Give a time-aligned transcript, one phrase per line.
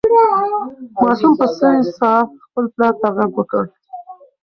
[1.03, 3.63] ماشوم په سوې ساه خپل پلار ته غږ وکړ.